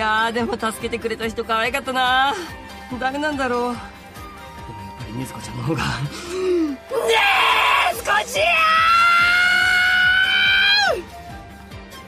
[0.00, 2.34] やーでも助けてくれた人可愛かったな。
[2.98, 3.60] 誰なんだろう。
[3.60, 3.76] でもやっ
[4.98, 5.82] ぱりねずこちゃんの方が。
[5.82, 5.88] ね
[7.94, 8.46] ずこちゃん。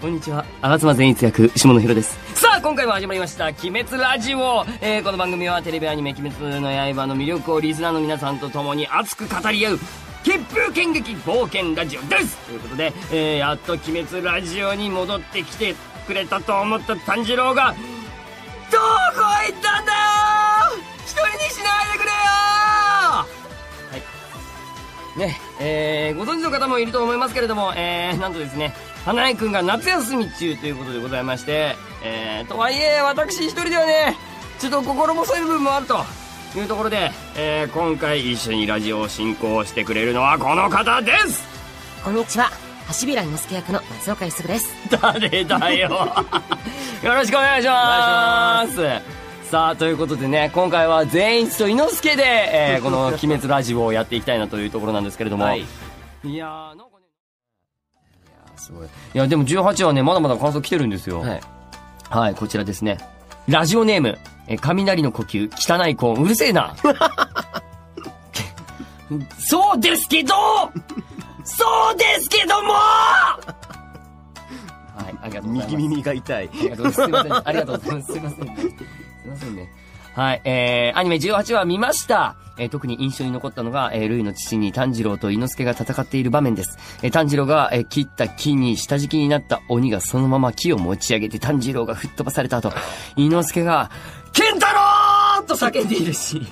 [0.00, 0.44] こんにちは。
[0.62, 2.18] 吾妻善逸役下野紘です。
[2.34, 9.80] さあ今回も始まりました「鬼滅ラジオ」えーこの番組はテレビアニメ「鬼滅の刃」の魅力をリスナーの皆さんと共に熱く語り合う
[10.22, 12.36] 血風剣劇冒険ラジオです。
[12.46, 15.74] ということで、えーやっと鬼滅ラジオに戻ってきて
[16.08, 17.74] くれたと思った炭治郎が
[18.72, 18.84] どこ
[19.46, 19.98] 行ったんだよ！
[21.04, 22.16] 一人にしないでくれよ！
[23.12, 23.26] は
[25.16, 25.18] い。
[25.18, 28.72] ねえーご存知の方もいると思いますけれども、えーなんとですね
[29.04, 34.16] 花江くんが夏休み中ということでございまして、えーとはいえ私一人ではね
[34.58, 36.04] ちょっと心細い部分もあると
[36.56, 41.44] いうところで、えー今回一緒にラジオを進行してくれるのはこの方です！
[42.02, 42.50] こんにちは。
[42.88, 44.68] 橋平之助役の松岡すぐです。
[45.00, 45.88] 誰だよ
[47.04, 55.60] よろしくお願いしますさあということでね今回は善一と猪之助で、えー この「鬼滅ラジオ」をやっていきたいなというところなんですけれども、はい
[56.24, 57.04] いやーなんかね
[58.26, 61.40] いやーすごいいやでも18はねまだまだ感想来てるんですよはい。
[62.10, 62.96] はい、こちらですね。
[63.46, 66.74] ラジオネーム、えー雷の呼吸、汚いコーン、うるせえな。
[69.38, 70.34] そうですけど
[71.56, 72.74] そうですけども
[74.98, 75.76] はい、ありがとうございます。
[75.76, 76.48] 右耳が痛い。
[76.48, 77.22] ありがとうございます。
[77.22, 77.48] すいません。
[77.48, 78.12] ありがとうございます。
[78.12, 78.56] すいませんね。
[78.56, 79.72] すいませんね。
[80.14, 82.36] はい、えー、アニメ18話見ました。
[82.58, 86.76] えー特に印象に残ったのが、えー、ルイの父に炭治郎と伊之助が戦っている場面です。
[87.02, 92.72] えー炭治郎が、えー切った木に下敷きになった鬼がそのまま木を持ち上げて炭治郎が吹っ飛ばされた後、
[93.14, 93.90] 伊之助が、
[94.32, 96.42] ケンタロウと叫んでいるし。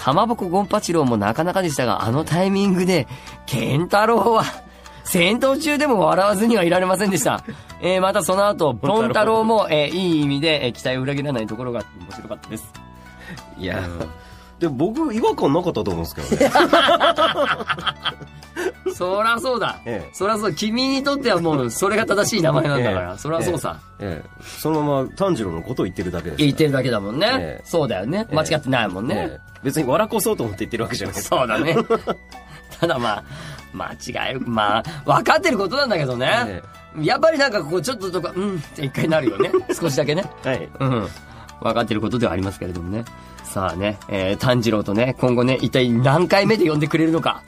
[0.00, 3.06] かまぼこゴンパチロウもなかなかでしたが、あのタイミングで、
[3.44, 4.44] ケンタロウは、
[5.04, 7.44] 戦闘中でも笑わずにはいられませんでした。
[7.82, 12.72] えーまたその後、ポン太郎も、えーいい意味で、えー期待を裏切らないところが面白かったです。
[13.58, 13.78] いや、
[14.58, 16.50] でも僕、違和感なかったと思うんですけどね。
[19.00, 19.80] そらそうだ。
[19.86, 20.52] ええそらそう。
[20.52, 23.12] 君にとってはもう、それが正しい名前なんだから。
[23.12, 23.80] ええそらそうさ。
[23.98, 24.30] ええ。
[24.42, 26.36] そのまま炭治郎のことを言ってるだけです。
[26.36, 27.26] 言ってるだけだもんね。
[27.40, 28.26] ええそうだよね。
[28.28, 29.28] ええ間違ってないもんね。
[29.30, 31.16] ええ別に笑こそうと思って言ってるわけじゃない。
[31.16, 31.74] そうだね。
[32.78, 33.24] ただまあ、
[33.72, 34.40] 間違える。
[34.40, 36.28] まあ、分かってることなんだけどね。
[36.46, 36.62] え
[37.00, 39.50] やっぱりなんかこう、ちょっととか、うんって一回なるよね。
[39.72, 40.24] 少しだけね。
[40.44, 40.68] はい。
[40.78, 41.08] うん。
[41.62, 43.04] 分かってることではありますけれどもね。
[43.44, 47.42] さあね、えー、炭治郎とね、今後ね、一体何回目で呼んでくれるのか。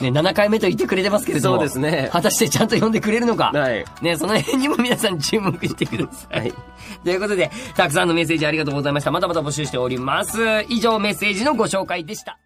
[0.00, 1.56] ね、7回目と言ってくれてますけれども。
[1.56, 3.50] そうですね果たしてちゃんと呼んでくれるのか。
[3.54, 3.84] はい。
[4.02, 6.38] ね、その辺にも皆さん注目してください。
[6.40, 6.54] はい
[7.04, 9.10] ということで、たくさんのメッセージありがとうございました。
[9.10, 10.64] またまた募集しております。
[10.68, 12.38] 以上、メッセージのご紹介でした。